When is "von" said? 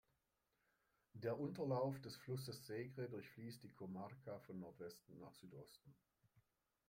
4.39-4.57